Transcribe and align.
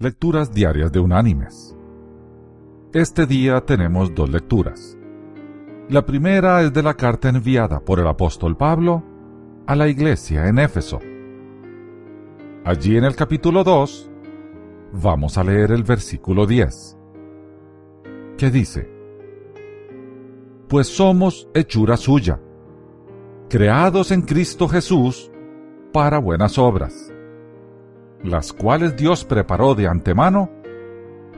Lecturas 0.00 0.54
Diarias 0.54 0.92
de 0.92 1.00
Unánimes. 1.00 1.76
Este 2.92 3.26
día 3.26 3.60
tenemos 3.62 4.14
dos 4.14 4.30
lecturas. 4.30 4.96
La 5.88 6.06
primera 6.06 6.62
es 6.62 6.72
de 6.72 6.84
la 6.84 6.94
carta 6.94 7.28
enviada 7.28 7.80
por 7.80 7.98
el 7.98 8.06
apóstol 8.06 8.56
Pablo 8.56 9.02
a 9.66 9.74
la 9.74 9.88
iglesia 9.88 10.46
en 10.46 10.60
Éfeso. 10.60 11.00
Allí 12.64 12.96
en 12.96 13.02
el 13.02 13.16
capítulo 13.16 13.64
2 13.64 14.08
vamos 15.02 15.36
a 15.36 15.42
leer 15.42 15.72
el 15.72 15.82
versículo 15.82 16.46
10, 16.46 16.96
que 18.36 18.50
dice, 18.52 18.88
Pues 20.68 20.86
somos 20.86 21.48
hechura 21.54 21.96
suya, 21.96 22.40
creados 23.48 24.12
en 24.12 24.22
Cristo 24.22 24.68
Jesús 24.68 25.32
para 25.92 26.20
buenas 26.20 26.56
obras 26.56 27.12
las 28.22 28.52
cuales 28.52 28.96
Dios 28.96 29.24
preparó 29.24 29.74
de 29.74 29.86
antemano 29.86 30.50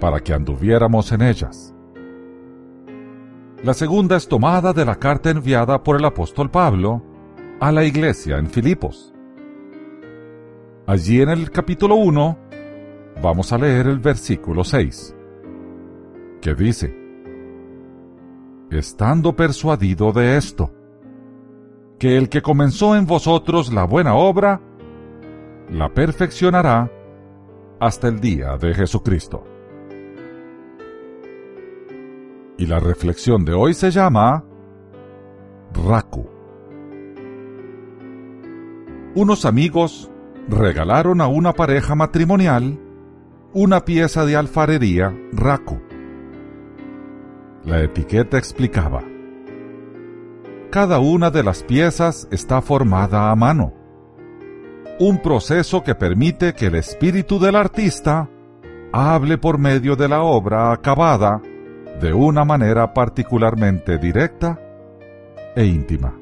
para 0.00 0.20
que 0.20 0.32
anduviéramos 0.32 1.12
en 1.12 1.22
ellas. 1.22 1.74
La 3.62 3.74
segunda 3.74 4.16
es 4.16 4.27
tomada 4.27 4.72
de 4.72 4.84
la 4.86 4.96
carta 4.96 5.30
enviada 5.30 5.82
por 5.82 5.96
el 5.96 6.05
apóstol 6.05 6.50
Pablo 6.50 7.02
a 7.60 7.70
la 7.70 7.84
iglesia 7.84 8.38
en 8.38 8.46
Filipos. 8.46 9.12
Allí 10.86 11.20
en 11.20 11.28
el 11.28 11.50
capítulo 11.50 11.96
1 11.96 12.38
vamos 13.22 13.52
a 13.52 13.58
leer 13.58 13.86
el 13.86 13.98
versículo 13.98 14.64
6, 14.64 15.14
que 16.41 16.55
dice, 16.55 16.97
Estando 18.70 19.36
persuadido 19.36 20.12
de 20.12 20.38
esto, 20.38 20.72
que 21.98 22.16
el 22.16 22.30
que 22.30 22.41
comenzó 22.41 22.97
en 22.97 23.05
vosotros 23.05 23.72
la 23.72 23.84
buena 23.84 24.14
obra, 24.14 24.62
la 25.70 25.88
perfeccionará 25.88 26.91
hasta 27.78 28.09
el 28.09 28.20
día 28.20 28.56
de 28.56 28.74
Jesucristo. 28.74 29.45
Y 32.59 32.67
la 32.67 32.81
reflexión 32.81 33.44
de 33.44 33.55
hoy 33.55 33.72
se 33.75 33.91
llama 33.91 34.44
Raku. 35.72 36.28
Unos 39.14 39.44
amigos 39.44 40.11
regalaron 40.48 41.20
a 41.20 41.28
una 41.28 41.53
pareja 41.53 41.94
matrimonial 41.94 42.78
una 43.53 43.84
pieza 43.84 44.25
de 44.25 44.37
alfarería 44.37 45.16
Raku. 45.33 45.81
La 47.64 47.83
etiqueta 47.83 48.39
explicaba, 48.39 49.03
cada 50.70 50.98
una 51.00 51.31
de 51.31 51.42
las 51.42 51.62
piezas 51.64 52.28
está 52.31 52.62
formada 52.62 53.31
a 53.31 53.37
mano 53.37 53.80
un 55.01 55.17
proceso 55.17 55.83
que 55.83 55.95
permite 55.95 56.53
que 56.53 56.67
el 56.67 56.75
espíritu 56.75 57.39
del 57.39 57.56
artista 57.56 58.29
hable 58.93 59.39
por 59.39 59.56
medio 59.56 59.97
de 59.97 60.11
la 60.11 60.23
obra 60.23 60.73
acabada 60.73 61.41
de 62.03 62.12
una 62.12 62.45
manera 62.45 62.93
particularmente 62.93 63.97
directa 63.97 64.61
e 65.56 65.65
íntima. 65.65 66.15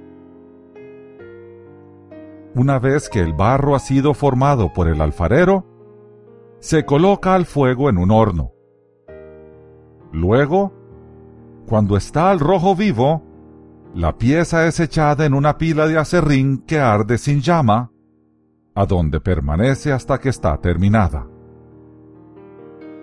Una 2.55 2.79
vez 2.79 3.09
que 3.09 3.19
el 3.19 3.33
barro 3.33 3.75
ha 3.75 3.81
sido 3.81 4.15
formado 4.15 4.73
por 4.73 4.87
el 4.87 5.01
alfarero, 5.01 5.67
se 6.61 6.84
coloca 6.84 7.34
al 7.34 7.47
fuego 7.47 7.91
en 7.91 7.99
un 7.99 8.12
horno. 8.12 8.53
Luego, 10.12 10.73
cuando 11.67 11.97
está 11.97 12.31
al 12.31 12.39
rojo 12.39 12.77
vivo, 12.77 13.25
la 13.93 14.17
pieza 14.19 14.69
es 14.69 14.79
echada 14.79 15.27
en 15.27 15.34
una 15.34 15.59
pila 15.59 15.89
de 15.89 15.99
acerrín 15.99 16.59
que 16.59 16.79
arde 16.79 17.19
sin 17.19 17.41
llama 17.41 17.91
a 18.79 18.87
donde 18.87 19.21
permanece 19.21 19.93
hasta 19.93 20.21
que 20.21 20.29
está 20.29 20.57
terminada. 20.59 21.27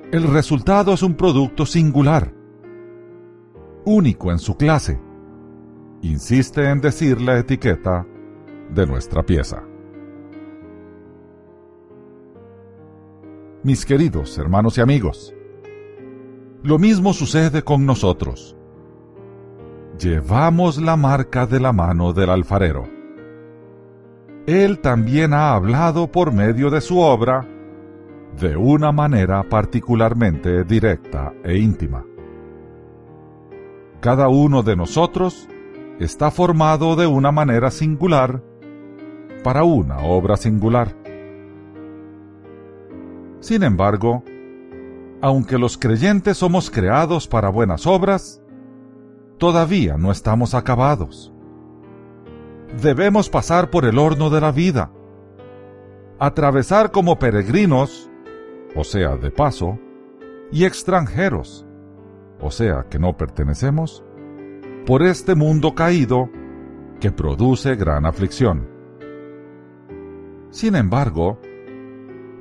El 0.10 0.24
resultado 0.32 0.94
es 0.94 1.04
un 1.04 1.16
producto 1.16 1.66
singular, 1.66 2.34
único 3.84 4.32
en 4.32 4.40
su 4.40 4.56
clase, 4.56 4.98
insiste 6.02 6.70
en 6.70 6.80
decir 6.80 7.20
la 7.20 7.38
etiqueta 7.38 8.08
de 8.70 8.88
nuestra 8.88 9.24
pieza. 9.24 9.64
Mis 13.64 13.86
queridos 13.86 14.38
hermanos 14.38 14.78
y 14.78 14.82
amigos, 14.82 15.36
lo 16.64 16.80
mismo 16.80 17.12
sucede 17.12 17.64
con 17.64 17.86
nosotros. 17.86 18.56
Llevamos 20.00 20.82
la 20.82 20.96
marca 20.96 21.46
de 21.46 21.60
la 21.60 21.74
mano 21.74 22.14
del 22.14 22.30
alfarero. 22.30 22.95
Él 24.48 24.78
también 24.78 25.34
ha 25.34 25.56
hablado 25.56 26.12
por 26.12 26.32
medio 26.32 26.70
de 26.70 26.80
su 26.80 27.00
obra 27.00 27.48
de 28.40 28.56
una 28.56 28.92
manera 28.92 29.42
particularmente 29.42 30.64
directa 30.64 31.34
e 31.44 31.58
íntima. 31.58 32.06
Cada 34.02 34.28
uno 34.28 34.62
de 34.62 34.76
nosotros 34.76 35.50
está 36.00 36.30
formado 36.30 36.96
de 36.96 37.08
una 37.08 37.32
manera 37.32 37.72
singular 37.72 38.44
para 39.44 39.64
una 39.64 40.00
obra 40.02 40.38
singular. 40.38 40.96
Sin 43.40 43.64
embargo, 43.64 44.24
aunque 45.22 45.58
los 45.58 45.76
creyentes 45.76 46.38
somos 46.38 46.70
creados 46.70 47.28
para 47.28 47.50
buenas 47.50 47.88
obras, 47.88 48.44
todavía 49.40 49.98
no 49.98 50.12
estamos 50.12 50.54
acabados 50.54 51.35
debemos 52.82 53.30
pasar 53.30 53.70
por 53.70 53.86
el 53.86 53.98
horno 53.98 54.30
de 54.30 54.42
la 54.42 54.52
vida, 54.52 54.92
atravesar 56.20 56.92
como 56.92 57.20
peregrinos, 57.20 58.10
o 58.76 58.84
sea, 58.84 59.16
de 59.18 59.32
paso, 59.32 59.80
y 60.52 60.66
extranjeros, 60.66 61.66
o 62.40 62.52
sea, 62.52 62.86
que 62.90 63.00
no 63.00 63.18
pertenecemos, 63.18 64.04
por 64.86 65.04
este 65.04 65.36
mundo 65.36 65.74
caído 65.74 66.30
que 67.00 67.12
produce 67.12 67.76
gran 67.76 68.06
aflicción. 68.06 68.68
Sin 70.52 70.76
embargo, 70.76 71.40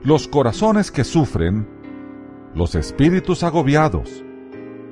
los 0.03 0.29
corazones 0.29 0.91
que 0.91 1.05
sufren, 1.05 1.67
los 2.55 2.75
espíritus 2.75 3.43
agobiados 3.43 4.25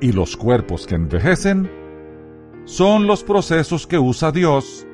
y 0.01 0.11
los 0.11 0.35
cuerpos 0.35 0.85
que 0.85 0.95
envejecen 0.95 1.69
son 2.65 3.07
los 3.07 3.23
procesos 3.23 3.87
que 3.87 3.99
usa 3.99 4.31
Dios 4.31 4.87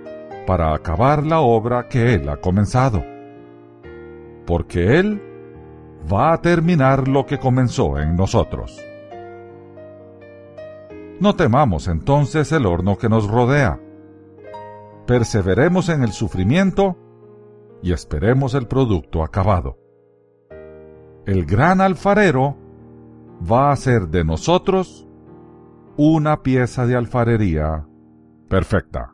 para 0.49 0.73
acabar 0.73 1.27
la 1.27 1.41
obra 1.41 1.87
que 1.89 2.15
Él 2.15 2.27
ha 2.27 2.37
comenzado. 2.37 3.03
Porque 4.47 4.97
Él 4.97 5.21
va 6.11 6.33
a 6.33 6.41
terminar 6.41 7.07
lo 7.07 7.27
que 7.27 7.37
comenzó 7.37 7.99
en 7.99 8.15
nosotros. 8.15 8.83
No 11.19 11.35
temamos 11.35 11.87
entonces 11.87 12.51
el 12.51 12.65
horno 12.65 12.97
que 12.97 13.09
nos 13.09 13.29
rodea. 13.29 13.79
Perseveremos 15.05 15.87
en 15.87 16.01
el 16.01 16.13
sufrimiento 16.13 16.97
y 17.83 17.93
esperemos 17.93 18.55
el 18.55 18.65
producto 18.65 19.21
acabado. 19.21 19.77
El 21.27 21.45
gran 21.45 21.79
alfarero 21.79 22.57
va 23.39 23.69
a 23.69 23.73
hacer 23.73 24.07
de 24.07 24.23
nosotros 24.23 25.07
una 25.95 26.41
pieza 26.41 26.87
de 26.87 26.95
alfarería 26.95 27.85
perfecta. 28.49 29.13